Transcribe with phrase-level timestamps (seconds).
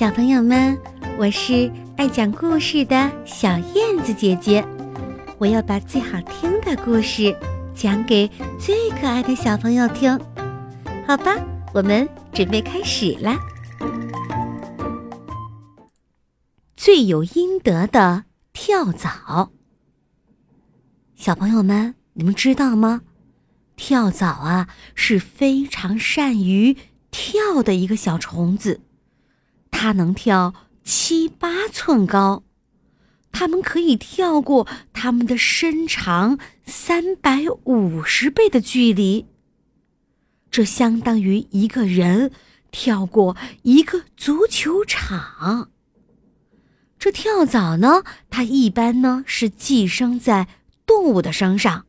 [0.00, 0.80] 小朋友们，
[1.18, 4.66] 我是爱讲故事的小燕子姐姐，
[5.36, 7.36] 我要把最好听的故事
[7.74, 8.26] 讲给
[8.58, 10.18] 最可爱的小朋友听，
[11.06, 11.36] 好吧？
[11.74, 13.38] 我们准备开始啦！
[16.78, 18.24] 罪有应得的
[18.54, 19.50] 跳蚤，
[21.14, 23.02] 小朋友们，你们知道吗？
[23.76, 26.78] 跳蚤啊是非常善于
[27.10, 28.80] 跳的一个小虫子。
[29.82, 30.52] 它能跳
[30.84, 32.44] 七八寸高，
[33.32, 39.24] 它们可以跳过它们的身长三百五十倍的距离。
[40.50, 42.30] 这相当于一个人
[42.70, 45.70] 跳过一个足球场。
[46.98, 50.46] 这跳蚤呢，它一般呢是寄生在
[50.84, 51.86] 动物的身上，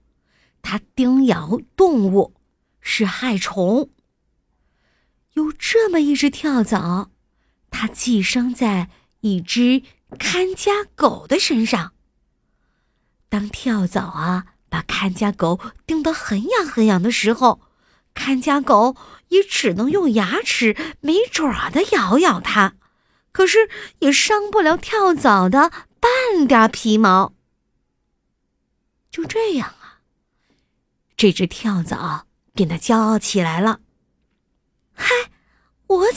[0.61, 2.35] 它叮咬动物，
[2.79, 3.89] 是害虫。
[5.33, 7.10] 有这么一只跳蚤。
[7.81, 9.81] 它寄生在一只
[10.19, 11.93] 看家狗的身上。
[13.27, 17.59] 当跳蚤啊把看家狗叮得很痒很痒的时候，
[18.13, 18.95] 看家狗
[19.29, 22.73] 也只能用牙齿没爪的咬咬它，
[23.31, 23.67] 可是
[23.97, 27.33] 也伤不了跳蚤的半点皮毛。
[29.09, 30.01] 就这样啊，
[31.17, 33.79] 这只跳蚤变得骄傲起来了。
[34.93, 35.30] 嗨！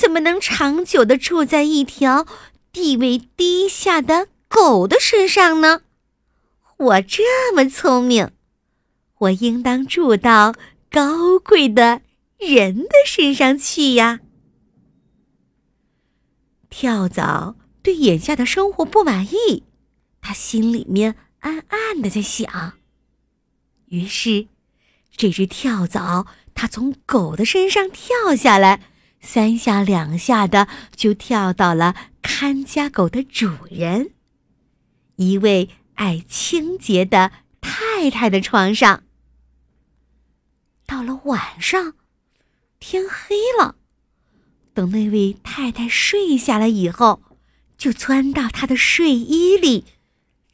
[0.05, 2.27] 怎么能长久的住在一条
[2.73, 5.81] 地位低下的狗的身上呢？
[6.77, 8.31] 我这么聪明，
[9.21, 10.55] 我应当住到
[10.91, 12.03] 高贵的
[12.37, 14.21] 人的身上去呀！
[16.69, 19.63] 跳蚤对眼下的生活不满意，
[20.21, 22.75] 他心里面暗暗的在想。
[23.87, 24.49] 于是，
[25.17, 28.83] 这只跳蚤它从狗的身上跳下来。
[29.25, 34.11] 三下两下的就跳到了看家狗的主人，
[35.17, 39.03] 一位爱清洁的太太的床上。
[40.87, 41.95] 到了晚上，
[42.79, 43.77] 天黑了，
[44.75, 47.23] 等那位太太睡下了以后，
[47.79, 49.87] 就钻到她的睡衣里，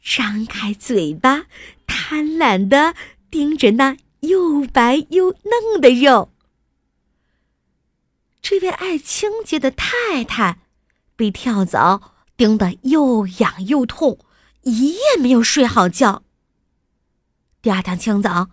[0.01, 1.43] 张开嘴巴，
[1.85, 2.95] 贪婪的
[3.29, 6.31] 盯着那又白又嫩的肉。
[8.51, 10.59] 这位爱清洁的太太，
[11.15, 14.19] 被跳蚤叮得又痒又痛，
[14.63, 16.23] 一夜没有睡好觉。
[17.61, 18.49] 第二天清早，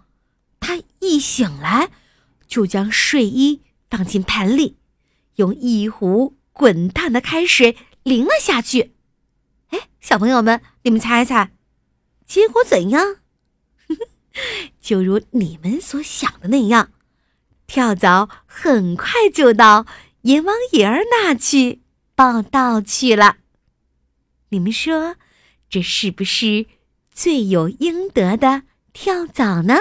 [0.61, 1.91] 她一醒来，
[2.47, 4.77] 就将睡衣放进盆里，
[5.35, 8.95] 用一壶滚烫的开水淋了下去。
[9.71, 11.51] 哎，小朋友们，你们猜猜，
[12.25, 13.17] 结果怎样？
[14.81, 16.93] 就如你们所想的那样。
[17.69, 19.87] 跳蚤很快就到
[20.23, 21.83] 阎王爷儿那去
[22.17, 23.37] 报道去了。
[24.49, 25.17] 你们说，
[25.69, 26.67] 这是不是
[27.13, 28.63] 罪有应得的
[28.93, 29.75] 跳蚤呢？